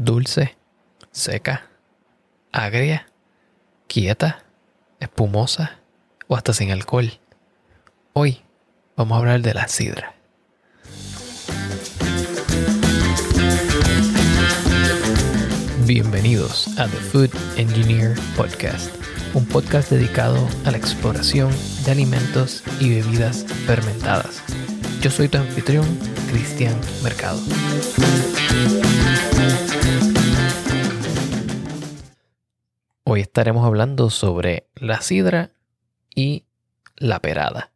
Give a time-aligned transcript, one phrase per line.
[0.00, 0.56] dulce,
[1.12, 1.68] seca,
[2.52, 3.06] agria,
[3.86, 4.42] quieta,
[4.98, 5.78] espumosa
[6.26, 7.12] o hasta sin alcohol.
[8.14, 8.40] Hoy
[8.96, 10.14] vamos a hablar de la sidra.
[15.86, 18.94] Bienvenidos a The Food Engineer Podcast,
[19.34, 21.50] un podcast dedicado a la exploración
[21.84, 24.42] de alimentos y bebidas fermentadas.
[25.02, 25.84] Yo soy tu anfitrión,
[26.30, 27.40] Cristian Mercado.
[33.12, 35.50] Hoy estaremos hablando sobre la sidra
[36.14, 36.44] y
[36.94, 37.72] la perada.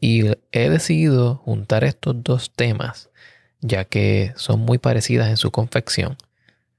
[0.00, 3.10] Y he decidido juntar estos dos temas
[3.60, 6.16] ya que son muy parecidas en su confección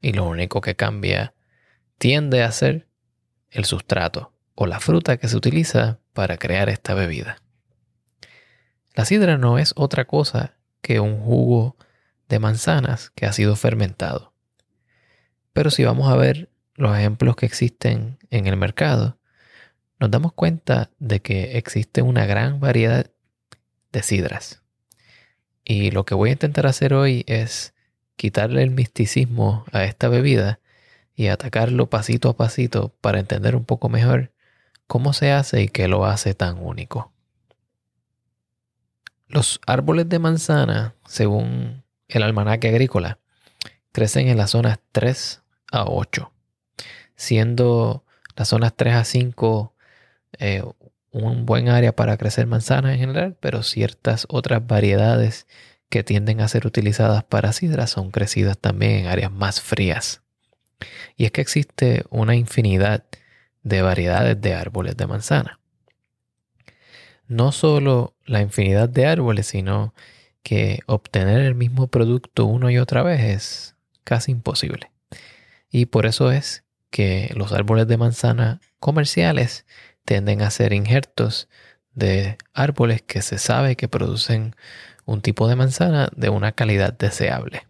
[0.02, 1.36] y lo único que cambia
[2.00, 2.88] tiende a ser
[3.52, 7.44] el sustrato o la fruta que se utiliza para crear esta bebida.
[8.96, 11.78] La sidra no es otra cosa que un jugo
[12.28, 14.34] de manzanas que ha sido fermentado.
[15.54, 19.18] Pero si vamos a ver los ejemplos que existen en el mercado,
[20.00, 23.12] nos damos cuenta de que existe una gran variedad
[23.92, 24.64] de sidras.
[25.66, 27.74] Y lo que voy a intentar hacer hoy es
[28.16, 30.62] quitarle el misticismo a esta bebida
[31.16, 34.32] y atacarlo pasito a pasito para entender un poco mejor
[34.88, 37.12] cómo se hace y qué lo hace tan único.
[39.28, 43.20] Los árboles de manzana, según el almanaque agrícola,
[43.92, 45.42] crecen en las zonas 3
[45.74, 46.32] a 8,
[47.20, 48.06] siendo
[48.38, 49.76] las zonas 3 a 5
[50.40, 50.64] eh,
[51.12, 55.46] un buen área para crecer manzanas en general, pero ciertas otras variedades
[55.90, 60.22] que tienden a ser utilizadas para sidra son crecidas también en áreas más frías.
[61.18, 63.04] Y es que existe una infinidad
[63.64, 65.60] de variedades de árboles de manzana.
[67.28, 69.94] No solo la infinidad de árboles, sino
[70.42, 73.76] que obtener el mismo producto una y otra vez es
[74.06, 74.90] casi imposible.
[75.70, 79.66] Y por eso es que los árboles de manzana comerciales
[80.06, 81.48] tienden a ser injertos
[81.94, 84.56] de árboles que se sabe que producen
[85.06, 87.68] un tipo de manzana de una calidad deseable.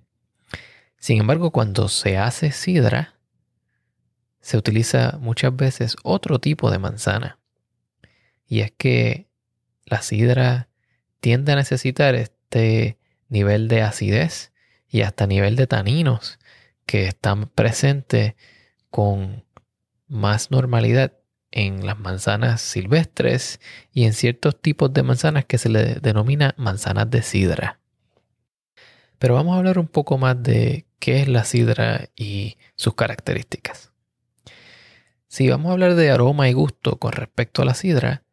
[0.97, 3.15] Sin embargo, cuando se hace sidra,
[4.41, 7.39] se utiliza muchas veces otro tipo de manzana.
[8.47, 9.27] Y es que
[9.85, 10.69] la sidra
[11.19, 12.97] tiende a necesitar este
[13.29, 14.51] nivel de acidez
[14.89, 16.39] y hasta nivel de taninos
[16.85, 18.33] que están presentes
[18.89, 19.43] con
[20.07, 21.13] más normalidad
[21.51, 23.59] en las manzanas silvestres
[23.91, 27.79] y en ciertos tipos de manzanas que se le denomina manzanas de sidra.
[29.17, 33.91] Pero vamos a hablar un poco más de qué es la sidra y sus características.
[35.27, 38.23] Si vamos a hablar de aroma y gusto con respecto a la sidra,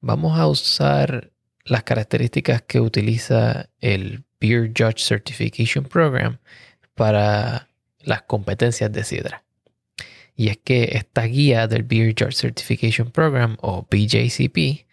[0.00, 1.30] vamos a usar
[1.64, 6.38] las características que utiliza el Beer Judge Certification Program
[6.94, 7.68] para
[8.00, 9.44] las competencias de sidra.
[10.42, 14.88] Y es que esta guía del Beer Jar Certification Program o BJCP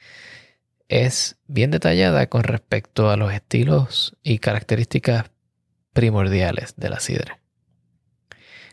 [0.88, 5.32] es bien detallada con respecto a los estilos y características
[5.92, 7.40] primordiales de la sidra.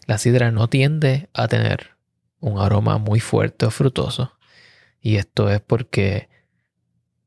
[0.07, 1.97] La sidra no tiende a tener
[2.41, 4.37] un aroma muy fuerte o frutoso
[5.01, 6.29] y esto es porque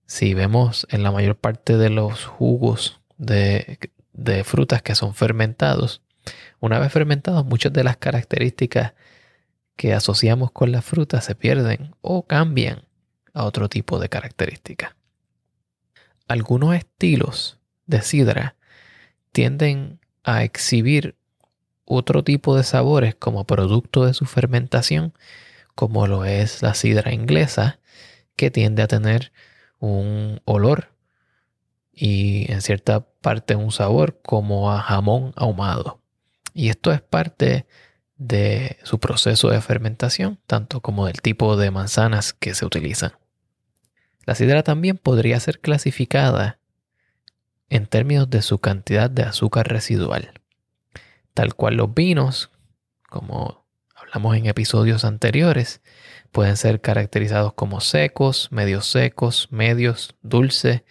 [0.06, 3.80] si vemos en la mayor parte de los jugos de,
[4.14, 6.04] de frutas que son fermentados,
[6.60, 8.94] una vez fermentados muchas de las características
[9.80, 12.84] que asociamos con la fruta se pierden o cambian
[13.34, 14.94] a otro tipo de características.
[16.28, 18.58] Algunos estilos de sidra
[19.32, 21.16] tienden a exhibir
[21.86, 25.14] otro tipo de sabores como producto de su fermentación,
[25.76, 27.80] como lo es la sidra inglesa,
[28.36, 29.32] que tiende a tener
[29.80, 30.90] un olor
[31.94, 36.02] y en cierta parte un sabor como a jamón ahumado.
[36.54, 37.66] Y esto es parte
[38.20, 43.14] de su proceso de fermentación, tanto como del tipo de manzanas que se utilizan.
[44.26, 46.60] La sidra también podría ser clasificada
[47.70, 50.34] en términos de su cantidad de azúcar residual,
[51.34, 52.52] tal cual los vinos,
[53.10, 53.66] como
[53.96, 55.82] hablamos en episodios anteriores,
[56.32, 60.84] pueden ser caracterizados como secos, medios secos, medios, dulce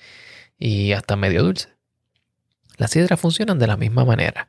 [0.58, 1.68] y hasta medio dulce.
[2.78, 4.48] Las sidras funcionan de la misma manera.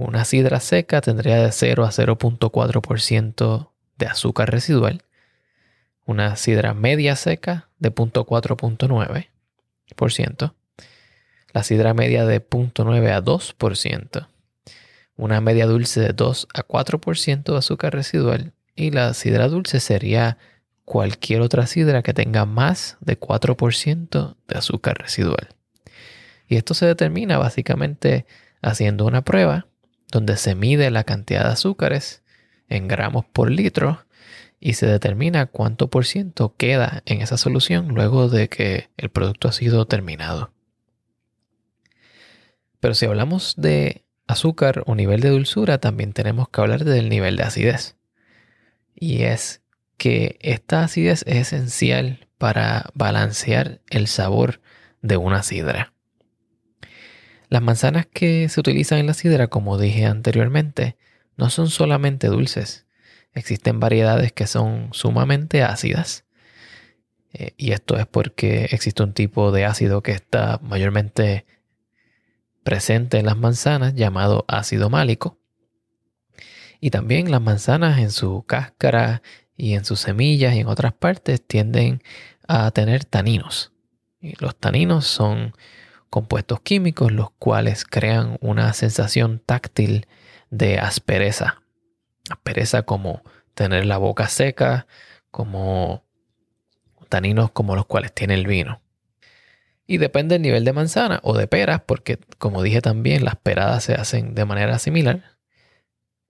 [0.00, 3.68] Una sidra seca tendría de 0 a 0.4%
[3.98, 5.02] de azúcar residual.
[6.06, 10.54] Una sidra media seca de 0.4.9%.
[11.52, 14.28] La sidra media de 0.9 a 2%.
[15.16, 18.54] Una media dulce de 2 a 4% de azúcar residual.
[18.74, 20.38] Y la sidra dulce sería
[20.86, 25.54] cualquier otra sidra que tenga más de 4% de azúcar residual.
[26.48, 28.24] Y esto se determina básicamente
[28.62, 29.66] haciendo una prueba
[30.10, 32.22] donde se mide la cantidad de azúcares
[32.68, 34.04] en gramos por litro
[34.60, 39.48] y se determina cuánto por ciento queda en esa solución luego de que el producto
[39.48, 40.52] ha sido terminado.
[42.78, 47.36] Pero si hablamos de azúcar o nivel de dulzura, también tenemos que hablar del nivel
[47.36, 47.96] de acidez.
[48.94, 49.62] Y es
[49.96, 54.60] que esta acidez es esencial para balancear el sabor
[55.02, 55.92] de una sidra.
[57.50, 60.96] Las manzanas que se utilizan en la sidra, como dije anteriormente,
[61.36, 62.86] no son solamente dulces.
[63.34, 66.24] Existen variedades que son sumamente ácidas.
[67.32, 71.44] Eh, y esto es porque existe un tipo de ácido que está mayormente
[72.62, 75.40] presente en las manzanas llamado ácido málico.
[76.78, 79.22] Y también las manzanas en su cáscara
[79.56, 82.00] y en sus semillas y en otras partes tienden
[82.46, 83.72] a tener taninos.
[84.20, 85.52] Y los taninos son
[86.10, 90.06] compuestos químicos los cuales crean una sensación táctil
[90.50, 91.62] de aspereza.
[92.28, 93.22] Aspereza como
[93.54, 94.86] tener la boca seca,
[95.30, 96.04] como
[97.08, 98.82] taninos como los cuales tiene el vino.
[99.86, 103.84] Y depende del nivel de manzana o de peras, porque como dije también, las peradas
[103.84, 105.36] se hacen de manera similar.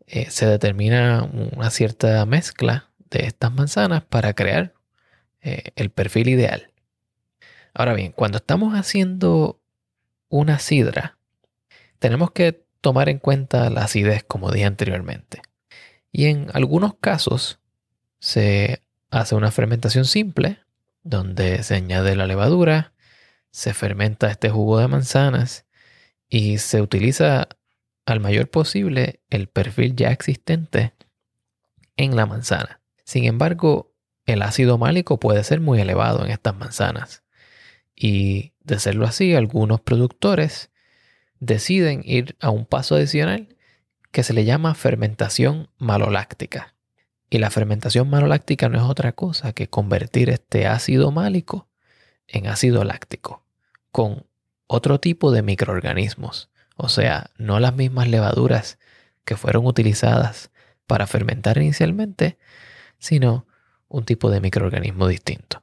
[0.06, 4.75] Eh, se determina una cierta mezcla de estas manzanas para crear
[5.43, 6.73] eh, el perfil ideal.
[7.75, 9.60] Ahora bien, cuando estamos haciendo
[10.31, 11.19] una sidra,
[11.99, 15.43] tenemos que tomar en cuenta la acidez, como dije anteriormente.
[16.11, 17.61] Y en algunos casos
[18.21, 20.61] se hace una fermentación simple,
[21.03, 22.94] donde se añade la levadura,
[23.50, 25.67] se fermenta este jugo de manzanas
[26.29, 27.49] y se utiliza
[28.06, 30.94] al mayor posible el perfil ya existente
[31.97, 32.81] en la manzana.
[33.05, 33.93] Sin embargo,
[34.27, 37.19] el ácido málico puede ser muy elevado en estas manzanas
[38.02, 40.70] y de serlo así, algunos productores
[41.38, 43.55] deciden ir a un paso adicional
[44.11, 46.75] que se le llama fermentación maloláctica.
[47.29, 51.69] Y la fermentación maloláctica no es otra cosa que convertir este ácido málico
[52.26, 53.44] en ácido láctico
[53.93, 54.25] con
[54.67, 56.49] otro tipo de microorganismos.
[56.76, 58.79] O sea, no las mismas levaduras
[59.26, 60.50] que fueron utilizadas
[60.87, 62.38] para fermentar inicialmente,
[62.99, 63.46] sino
[63.88, 65.61] un tipo de microorganismo distinto.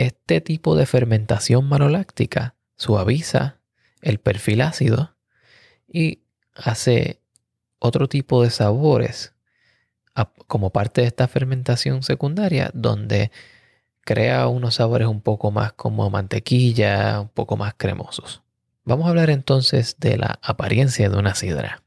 [0.00, 3.58] Este tipo de fermentación maloláctica suaviza
[4.00, 5.14] el perfil ácido
[5.86, 6.22] y
[6.54, 7.20] hace
[7.78, 9.34] otro tipo de sabores
[10.46, 13.30] como parte de esta fermentación secundaria donde
[14.00, 18.40] crea unos sabores un poco más como mantequilla, un poco más cremosos.
[18.84, 21.82] Vamos a hablar entonces de la apariencia de una sidra.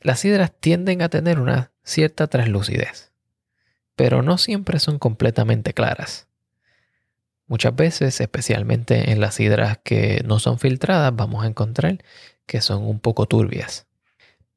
[0.00, 3.12] Las sidras tienden a tener una cierta translucidez,
[3.96, 6.31] pero no siempre son completamente claras.
[7.52, 12.02] Muchas veces, especialmente en las sidras que no son filtradas, vamos a encontrar
[12.46, 13.86] que son un poco turbias.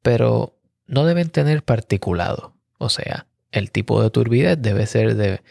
[0.00, 2.54] Pero no deben tener particulado.
[2.78, 5.42] O sea, el tipo de turbidez debe ser de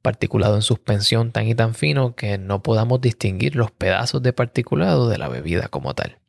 [0.00, 5.08] particulado en suspensión tan y tan fino que no podamos distinguir los pedazos de particulado
[5.08, 6.20] de la bebida como tal.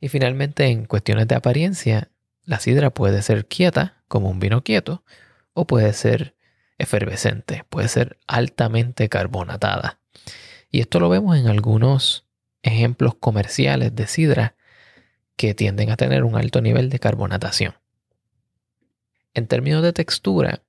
[0.00, 2.10] Y finalmente, en cuestiones de apariencia,
[2.44, 5.02] la sidra puede ser quieta, como un vino quieto,
[5.54, 6.33] o puede ser
[6.78, 10.00] efervescente, puede ser altamente carbonatada.
[10.70, 12.26] Y esto lo vemos en algunos
[12.62, 14.56] ejemplos comerciales de sidra
[15.36, 17.74] que tienden a tener un alto nivel de carbonatación.
[19.34, 20.62] En términos de textura,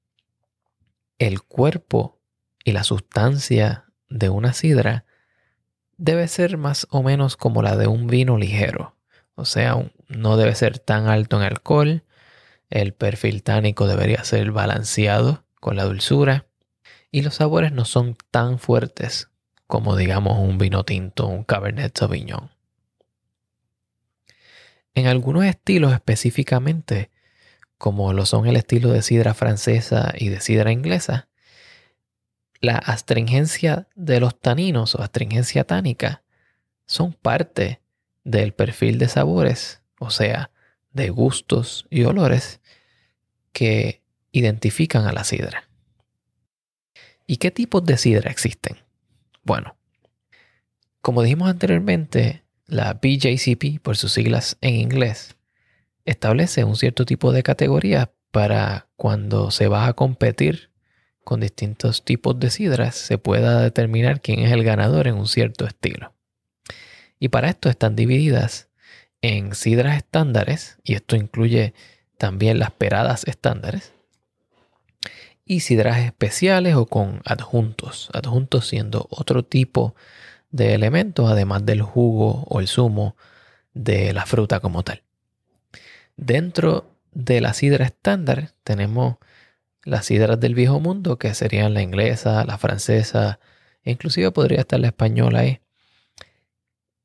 [1.20, 2.20] el cuerpo
[2.64, 5.06] y la sustancia de una sidra
[5.98, 8.96] debe ser más o menos como la de un vino ligero.
[9.36, 9.76] O sea,
[10.08, 12.04] no debe ser tan alto en alcohol,
[12.70, 16.46] el perfil tánico debería ser balanceado con la dulzura
[17.10, 19.32] y los sabores no son tan fuertes
[19.66, 22.52] como digamos un vino tinto, un Cabernet Sauvignon.
[24.94, 27.10] En algunos estilos específicamente,
[27.80, 31.30] como lo son el estilo de sidra francesa y de sidra inglesa,
[32.62, 36.22] la astringencia de los taninos o astringencia tánica
[36.86, 37.82] son parte
[38.24, 40.52] del perfil de sabores, o sea,
[40.94, 42.62] de gustos y olores
[43.52, 44.05] que
[44.36, 45.70] identifican a la sidra.
[47.26, 48.78] ¿Y qué tipos de sidra existen?
[49.44, 49.76] Bueno,
[51.02, 55.36] como dijimos anteriormente, la BJCP, por sus siglas en inglés,
[56.04, 60.72] establece un cierto tipo de categoría para cuando se va a competir
[61.24, 65.66] con distintos tipos de sidras, se pueda determinar quién es el ganador en un cierto
[65.66, 66.14] estilo.
[67.20, 68.70] Y para esto están divididas
[69.22, 71.74] en sidras estándares, y esto incluye
[72.18, 73.95] también las peradas estándares,
[75.46, 79.96] y sidras especiales o con adjuntos, adjuntos siendo otro tipo
[80.50, 83.16] de elementos, además del jugo o el zumo
[83.74, 85.04] de la fruta como tal.
[86.18, 89.18] Dentro de la sidra estándar tenemos
[89.84, 93.40] las sidras del viejo mundo, que serían la inglesa, la francesa,
[93.84, 95.60] e inclusive podría estar la española ahí.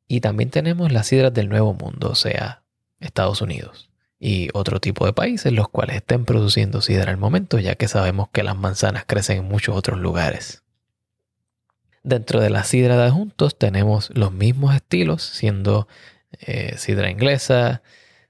[0.09, 2.63] Y también tenemos las sidras del nuevo mundo, o sea,
[3.01, 3.90] Estados Unidos
[4.21, 8.29] y otro tipo de países los cuales estén produciendo sidra al momento, ya que sabemos
[8.29, 10.63] que las manzanas crecen en muchos otros lugares.
[12.03, 15.89] Dentro de la sidra de adjuntos tenemos los mismos estilos, siendo
[16.39, 17.83] eh, sidra inglesa,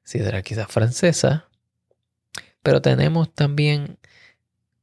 [0.04, 1.48] sidra quizás francesa,
[2.62, 3.98] pero tenemos también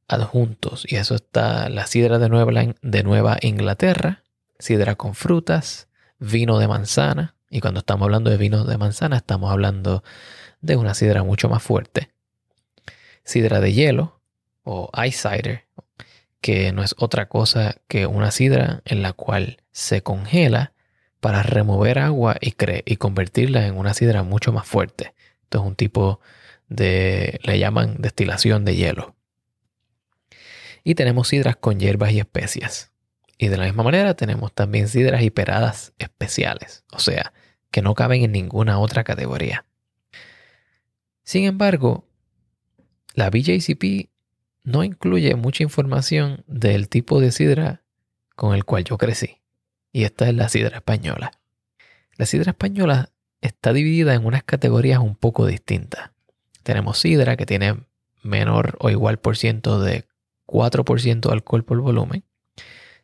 [0.08, 4.24] adjuntos y eso está la sidra de Nueva, de Nueva Inglaterra,
[4.58, 5.88] sidra con frutas,
[6.18, 10.02] vino de manzana y cuando estamos hablando de vino de manzana estamos hablando
[10.60, 12.10] de una sidra mucho más fuerte.
[13.24, 14.20] Sidra de hielo
[14.62, 15.64] o ice cider,
[16.40, 20.72] que no es otra cosa que una sidra en la cual se congela
[21.20, 25.14] para remover agua y, y convertirla en una sidra mucho más fuerte.
[25.42, 26.20] Esto es un tipo
[26.68, 29.16] de, le llaman destilación de hielo.
[30.84, 32.92] Y tenemos sidras con hierbas y especias.
[33.36, 37.32] Y de la misma manera tenemos también sidras hiperadas especiales, o sea,
[37.70, 39.64] que no caben en ninguna otra categoría.
[41.28, 42.08] Sin embargo,
[43.12, 44.08] la BJCP
[44.64, 47.82] no incluye mucha información del tipo de sidra
[48.34, 49.42] con el cual yo crecí.
[49.92, 51.32] Y esta es la sidra española.
[52.16, 53.10] La sidra española
[53.42, 56.12] está dividida en unas categorías un poco distintas.
[56.62, 57.76] Tenemos sidra que tiene
[58.22, 60.06] menor o igual por ciento de
[60.46, 62.24] 4% de alcohol por volumen.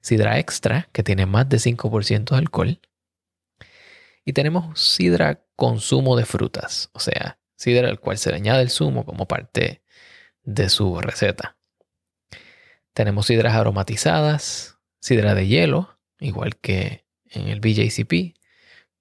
[0.01, 2.81] Sidra extra que tiene más de 5% de alcohol.
[4.25, 8.71] Y tenemos sidra consumo de frutas, o sea, sidra al cual se le añade el
[8.71, 9.83] zumo como parte
[10.43, 11.57] de su receta.
[12.93, 18.37] Tenemos sidras aromatizadas, sidra de hielo, igual que en el BJCP,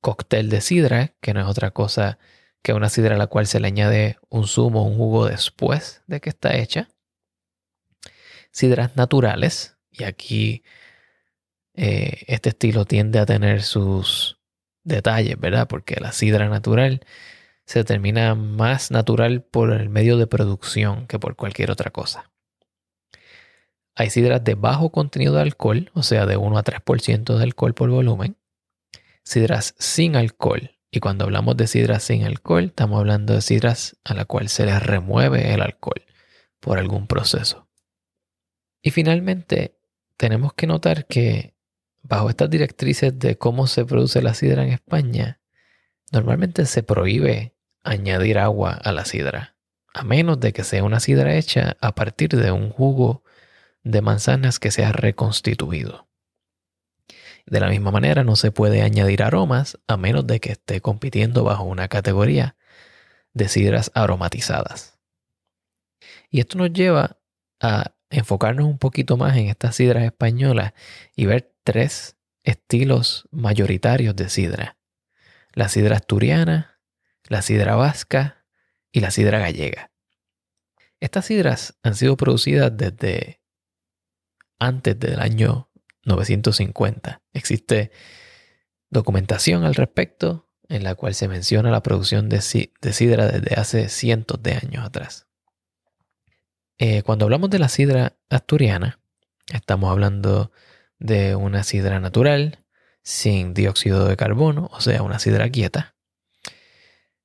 [0.01, 2.17] cóctel de sidra, que no es otra cosa
[2.61, 6.01] que una sidra a la cual se le añade un zumo o un jugo después
[6.07, 6.89] de que está hecha.
[8.51, 10.63] Sidras naturales, y aquí
[11.75, 14.39] eh, este estilo tiende a tener sus
[14.83, 15.67] detalles, ¿verdad?
[15.67, 17.05] Porque la sidra natural
[17.65, 22.31] se determina más natural por el medio de producción que por cualquier otra cosa.
[23.95, 27.73] Hay sidras de bajo contenido de alcohol, o sea, de 1 a 3% de alcohol
[27.73, 28.37] por volumen.
[29.23, 30.71] Sidras sin alcohol.
[30.89, 34.65] Y cuando hablamos de sidras sin alcohol, estamos hablando de sidras a la cual se
[34.65, 36.03] les remueve el alcohol
[36.59, 37.67] por algún proceso.
[38.81, 39.77] Y finalmente,
[40.17, 41.55] tenemos que notar que
[42.01, 45.41] bajo estas directrices de cómo se produce la sidra en España,
[46.11, 47.52] normalmente se prohíbe
[47.83, 49.55] añadir agua a la sidra,
[49.93, 53.23] a menos de que sea una sidra hecha a partir de un jugo
[53.83, 56.07] de manzanas que se ha reconstituido.
[57.45, 61.43] De la misma manera, no se puede añadir aromas a menos de que esté compitiendo
[61.43, 62.55] bajo una categoría
[63.33, 64.99] de sidras aromatizadas.
[66.29, 67.19] Y esto nos lleva
[67.59, 70.73] a enfocarnos un poquito más en estas sidras españolas
[71.15, 74.77] y ver tres estilos mayoritarios de sidra.
[75.53, 76.72] La sidra asturiana,
[77.27, 78.45] la sidra vasca
[78.91, 79.91] y la sidra gallega.
[80.99, 83.41] Estas sidras han sido producidas desde
[84.59, 85.69] antes del año
[86.05, 87.21] 950.
[87.33, 87.91] Existe
[88.89, 94.41] documentación al respecto en la cual se menciona la producción de, sidra desde hace cientos
[94.41, 95.27] de años atrás.
[96.77, 98.99] Eh, cuando hablamos de la sidra asturiana,
[99.53, 100.51] estamos hablando
[100.99, 102.63] de una sidra natural,
[103.03, 105.92] sin dióxido de carbono, o sea, una sidra quieta.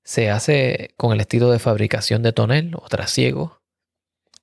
[0.08, 3.60] Se hace con el estilo de fabricación de tonel o trasiego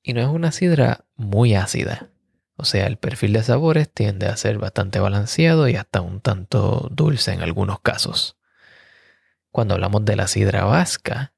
[0.03, 2.11] y no es una sidra muy ácida.
[2.55, 6.87] O sea, el perfil de sabores tiende a ser bastante balanceado y hasta un tanto
[6.91, 8.37] dulce en algunos casos.
[9.49, 11.33] Cuando hablamos de la sidra vasca,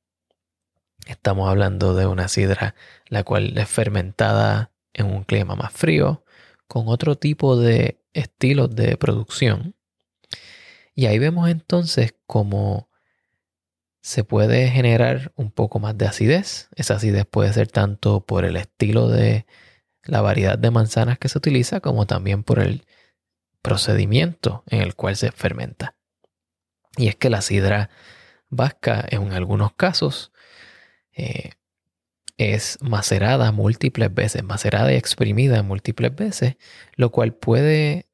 [1.06, 2.76] estamos hablando de una sidra
[3.08, 6.26] la cual es fermentada en un clima más frío,
[6.68, 9.74] con otro tipo de estilos de producción.
[10.96, 12.87] Y ahí vemos entonces cómo
[14.08, 16.70] se puede generar un poco más de acidez.
[16.76, 19.46] Esa acidez puede ser tanto por el estilo de
[20.06, 22.86] la variedad de manzanas que se utiliza, como también por el
[23.62, 25.98] procedimiento en el cual se fermenta.
[26.96, 27.90] Y es que la sidra
[28.48, 30.32] vasca en algunos casos
[31.12, 31.50] eh,
[32.38, 36.56] es macerada múltiples veces, macerada y exprimida múltiples veces,
[36.96, 38.07] lo cual puede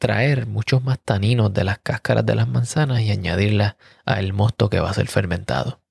[0.00, 3.76] traer muchos más taninos de las cáscaras de las manzanas y añadirlas
[4.06, 5.82] al mosto que va a ser fermentado.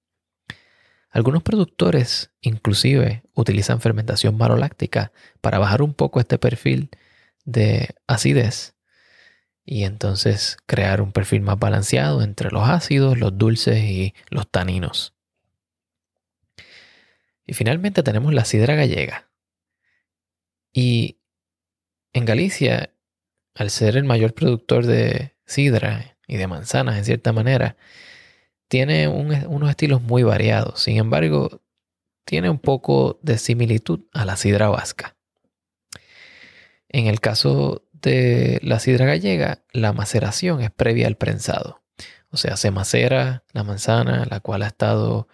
[1.11, 5.11] Algunos productores inclusive utilizan fermentación maloláctica
[5.41, 6.89] para bajar un poco este perfil
[7.45, 8.73] de acidez
[9.63, 15.13] y entonces crear un perfil más balanceado entre los ácidos, los dulces y los taninos.
[17.45, 19.29] Y finalmente tenemos la sidra gallega.
[20.73, 21.19] Y
[22.13, 22.91] en Galicia,
[23.59, 27.75] al ser el mayor productor de sidra y de manzanas en cierta manera,
[28.69, 30.79] tiene unos estilos muy variados.
[30.79, 31.61] Sin embargo,
[32.23, 35.17] tiene un poco de similitud a la sidra vasca.
[36.87, 41.83] En el caso de la sidra gallega, la maceración es previa al prensado.
[42.29, 45.27] O sea, se macera la manzana, la cual ha estado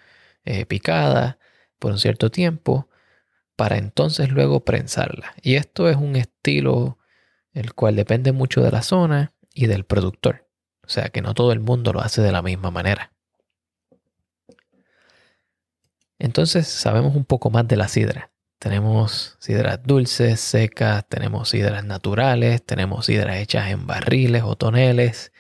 [0.46, 1.38] eh, picada
[1.78, 2.90] por un cierto tiempo,
[3.56, 5.36] para entonces luego prensarla.
[5.44, 6.98] Y esto es un estilo
[7.56, 10.48] el cual depende mucho de la zona y del productor.
[10.84, 13.12] O sea que no todo el mundo lo hace de la misma manera.
[16.20, 18.32] Entonces sabemos un poco más de la sidra.
[18.60, 25.32] Tenemos sidras dulces, secas, tenemos sidras naturales, tenemos sidras hechas en barriles o toneles.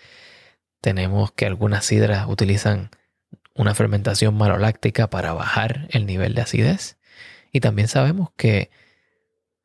[0.81, 2.89] Tenemos que algunas sidras utilizan
[3.55, 6.97] una fermentación maloláctica para bajar el nivel de acidez.
[7.51, 8.69] Y también sabemos que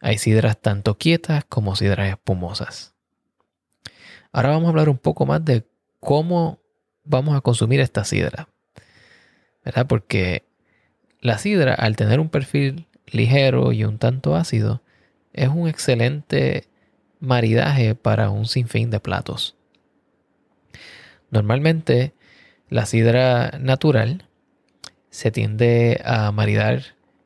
[0.00, 2.94] hay sidras tanto quietas como sidras espumosas.
[4.32, 5.66] Ahora vamos a hablar un poco más de
[6.00, 6.60] cómo
[7.04, 8.48] vamos a consumir esta sidra.
[9.64, 9.86] ¿Verdad?
[9.86, 10.46] Porque
[11.20, 14.82] la sidra, al tener un perfil ligero y un tanto ácido,
[15.32, 16.68] es un excelente
[17.18, 19.56] maridaje para un sinfín de platos.
[21.30, 22.14] Normalmente,
[22.68, 24.26] la sidra natural
[25.10, 26.82] se tiende a maridar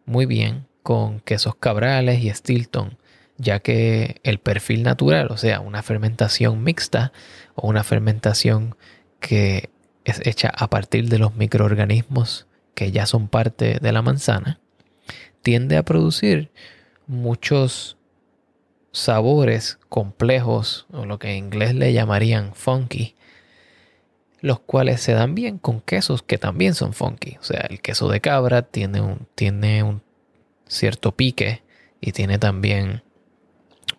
[0.07, 2.99] muy bien con quesos cabrales y Stilton,
[3.39, 7.11] ya que el perfil natural, o sea, una fermentación mixta
[7.55, 8.77] o una fermentación
[9.19, 9.71] que
[10.05, 14.61] es hecha a partir de los microorganismos que ya son parte de la manzana,
[15.41, 16.53] tiende a producir
[17.07, 17.97] muchos
[18.93, 23.15] sabores complejos, o lo que en inglés le llamarían funky,
[24.43, 27.39] los cuales se dan bien con quesos que también son funky.
[27.41, 30.04] O sea, el queso de cabra tiene un, tiene un
[30.67, 31.63] cierto pique
[32.01, 33.03] y tiene también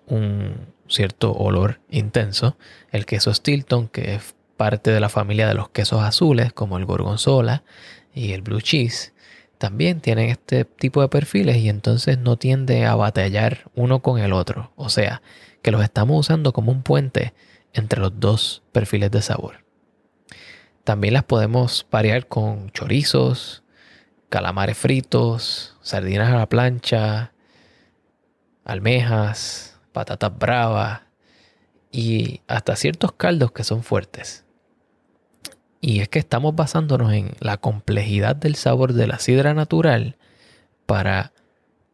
[0.07, 2.57] un cierto olor intenso.
[2.91, 6.85] El queso Stilton, que es parte de la familia de los quesos azules, como el
[6.85, 7.63] gorgonzola,
[8.13, 9.13] y el blue cheese
[9.57, 14.33] también tienen este tipo de perfiles y entonces no tiende a batallar uno con el
[14.33, 14.71] otro.
[14.75, 15.21] O sea,
[15.61, 17.33] que los estamos usando como un puente
[17.73, 19.65] entre los dos perfiles de sabor.
[20.83, 23.63] También las podemos parear con chorizos,
[24.35, 27.31] calamares fritos, sardinas a la plancha,
[28.65, 31.03] almejas, patatas bravas
[31.89, 34.43] y hasta ciertos caldos que son fuertes.
[35.79, 40.17] Y es que estamos basándonos en la complejidad del sabor de la sidra natural
[40.85, 41.31] para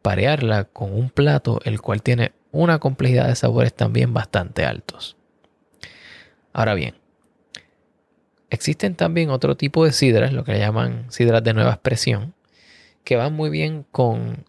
[0.02, 5.16] parearla con un plato el cual tiene una complejidad de sabores también bastante altos.
[6.52, 6.96] Ahora bien,
[8.52, 12.34] existen también otro tipo de sidras, lo que llaman sidras de nueva expresión,
[13.02, 14.44] que van muy bien con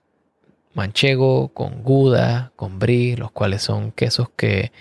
[0.74, 4.72] manchego, con guda, con brie, los cuales son quesos que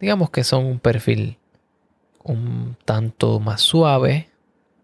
[0.00, 1.38] digamos que son un perfil
[2.22, 4.30] un tanto más suave,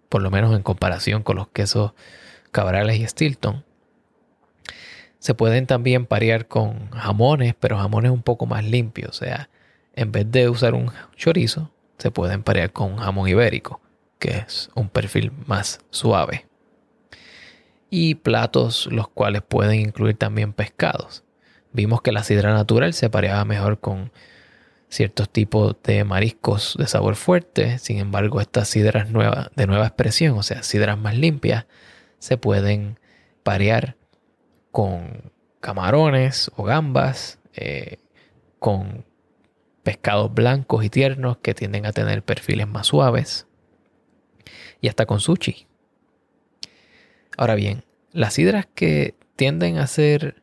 [0.08, 1.92] por lo menos en comparación con los quesos
[2.50, 3.64] cabrales y Stilton.
[5.18, 9.11] Se pueden también parear con jamones, pero jamones un poco más limpios.
[9.11, 9.48] O sea,
[9.94, 11.70] en vez de usar un chorizo,
[12.02, 13.80] se pueden parear con jamón ibérico,
[14.18, 16.48] que es un perfil más suave.
[17.90, 21.22] Y platos los cuales pueden incluir también pescados.
[21.72, 24.10] Vimos que la sidra natural se pareaba mejor con
[24.88, 27.78] ciertos tipos de mariscos de sabor fuerte.
[27.78, 31.66] Sin embargo, estas sidras nuevas, de nueva expresión, o sea, sidras más limpias,
[32.18, 32.98] se pueden
[33.44, 33.96] parear
[34.72, 37.98] con camarones o gambas, eh,
[38.58, 39.04] con
[39.82, 43.46] pescados blancos y tiernos que tienden a tener perfiles más suaves,
[44.80, 45.66] y hasta con sushi.
[47.36, 50.42] Ahora bien, las sidras que tienden a ser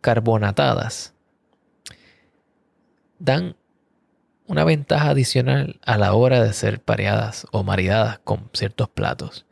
[0.00, 1.14] carbonatadas
[3.18, 3.56] dan
[4.46, 9.46] una ventaja adicional a la hora de ser pareadas o maridadas con ciertos platos.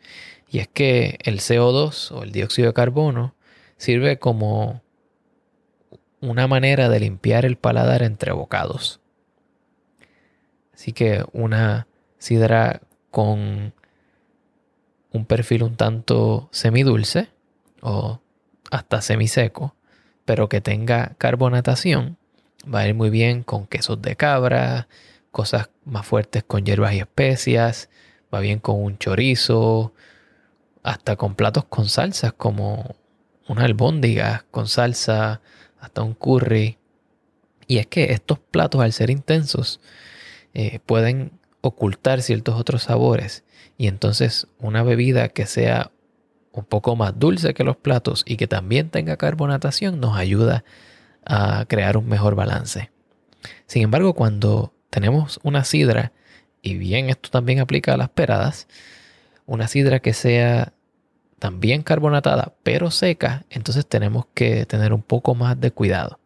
[0.51, 3.37] Y es que el CO2 o el dióxido de carbono
[3.77, 4.83] sirve como
[6.21, 9.01] una manera de limpiar el paladar entre bocados.
[10.79, 11.89] Así que una
[12.19, 13.75] sidra con
[15.11, 17.31] un perfil un tanto semidulce
[17.81, 18.21] o
[18.71, 19.75] hasta semiseco,
[20.25, 22.17] pero que tenga carbonatación,
[22.73, 24.87] Va a ir muy bien con quesos de cabra,
[25.33, 27.89] cosas más fuertes con hierbas y especias.
[28.33, 29.95] Va bien con un chorizo,
[30.85, 32.95] hasta con platos con salsas como
[33.49, 35.41] una albóndiga con salsa,
[35.81, 36.79] hasta un curry.
[37.67, 39.81] Y es que estos platos al ser intensos
[40.61, 43.45] eh, pueden ocultar ciertos otros sabores
[43.77, 45.93] y entonces una bebida que sea
[46.51, 50.65] un poco más dulce que los platos y que también tenga carbonatación nos ayuda
[51.25, 52.91] a crear un mejor balance.
[53.67, 56.11] Sin embargo, cuando tenemos una sidra,
[56.61, 58.67] y bien esto también aplica a las peradas,
[59.47, 60.73] una sidra que sea
[61.39, 66.18] también carbonatada pero seca, entonces tenemos que tener un poco más de cuidado.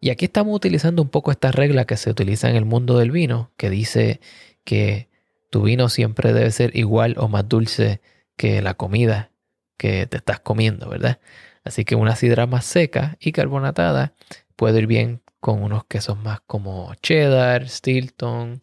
[0.00, 3.10] Y aquí estamos utilizando un poco esta regla que se utiliza en el mundo del
[3.10, 4.20] vino, que dice
[4.64, 5.08] que
[5.50, 8.00] tu vino siempre debe ser igual o más dulce
[8.36, 9.32] que la comida
[9.76, 11.20] que te estás comiendo, ¿verdad?
[11.64, 14.14] Así que una sidra más seca y carbonatada
[14.56, 18.60] puede ir bien con unos quesos más como cheddar, Stilton,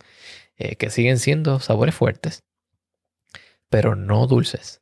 [0.58, 2.44] eh, que siguen siendo sabores fuertes,
[3.70, 4.82] pero no dulces.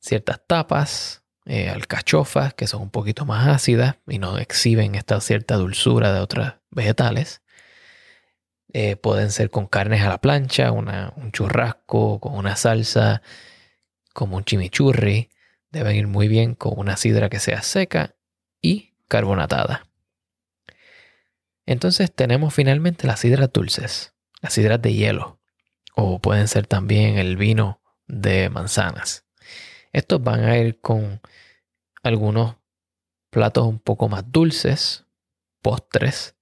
[0.00, 5.54] Ciertas tapas, eh, alcachofas, que son un poquito más ácidas y no exhiben esta cierta
[5.56, 7.40] dulzura de otras vegetales.
[8.72, 13.22] Eh, pueden ser con carnes a la plancha, un churrasco, con una salsa,
[14.12, 15.30] como un chimichurri.
[15.70, 18.16] Deben ir muy bien con una sidra que sea seca
[18.60, 19.86] y carbonatada.
[21.64, 25.40] Entonces tenemos finalmente las sidras dulces, las sidras de hielo,
[25.94, 29.25] o pueden ser también el vino de manzanas.
[29.96, 31.22] Estos van a ir con
[32.02, 32.56] algunos
[33.30, 35.06] platos un poco más dulces,
[35.62, 36.36] postres.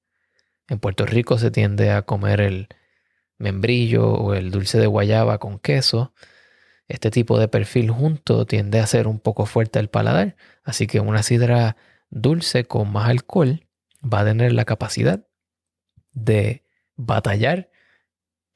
[0.67, 2.67] En Puerto Rico se tiende a comer el
[3.39, 6.13] membrillo o el dulce de guayaba con queso.
[6.89, 10.99] Este tipo de perfil junto tiende a ser un poco fuerte el paladar, así que
[10.99, 11.77] una sidra
[12.11, 13.69] dulce con más alcohol
[14.03, 15.29] va a tener la capacidad
[16.11, 16.65] de
[16.97, 17.71] batallar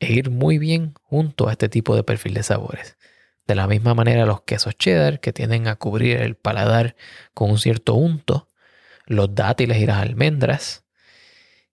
[0.01, 2.99] e ir muy bien junto a este tipo de perfil de sabores.
[3.49, 6.97] De la misma manera los quesos cheddar que tienden a cubrir el paladar
[7.33, 8.47] con un cierto unto,
[9.07, 10.85] los dátiles y las almendras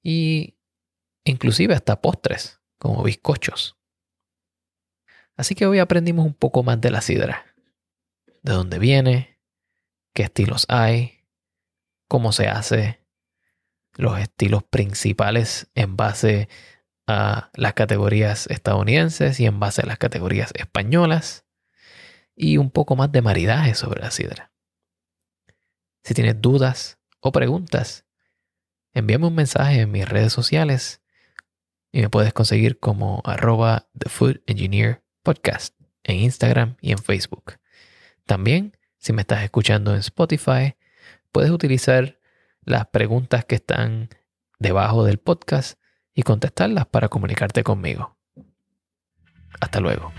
[0.01, 0.55] y
[1.25, 3.77] inclusive hasta postres como bizcochos.
[5.35, 7.45] Así que hoy aprendimos un poco más de la sidra,
[8.41, 9.41] de dónde viene,
[10.13, 11.25] qué estilos hay,
[12.07, 13.05] cómo se hace,
[13.95, 16.47] los estilos principales en base
[17.05, 21.44] a las categorías estadounidenses y en base a las categorías españolas
[22.35, 24.51] y un poco más de maridaje sobre la sidra.
[26.03, 28.05] Si tienes dudas o preguntas,
[28.93, 31.01] envíame un mensaje en mis redes sociales
[31.91, 37.59] y me puedes conseguir como arroba The Food Engineer Podcast en Instagram y en Facebook.
[38.25, 40.75] También, si me estás escuchando en Spotify,
[41.31, 42.19] puedes utilizar
[42.63, 44.09] las preguntas que están
[44.59, 45.79] debajo del podcast
[46.13, 48.17] y contestarlas para comunicarte conmigo.
[49.59, 50.11] Hasta luego.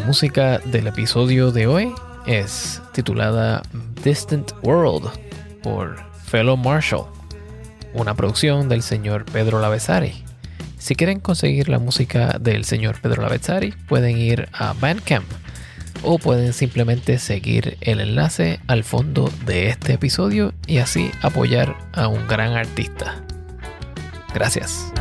[0.00, 1.92] La música del episodio de hoy
[2.24, 3.62] es titulada
[4.02, 5.10] Distant World
[5.62, 7.04] por Fellow Marshall,
[7.92, 10.24] una producción del señor Pedro Lavezari.
[10.78, 15.30] Si quieren conseguir la música del señor Pedro Lavezari, pueden ir a Bandcamp
[16.02, 22.08] o pueden simplemente seguir el enlace al fondo de este episodio y así apoyar a
[22.08, 23.22] un gran artista.
[24.32, 24.94] Gracias.